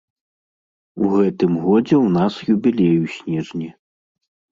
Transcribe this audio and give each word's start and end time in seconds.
У 1.01 1.05
гэтым 1.15 1.51
годзе 1.65 1.95
ў 1.97 2.07
нас 2.17 2.33
юбілей 2.53 2.95
у 3.03 3.13
снежні. 3.17 3.69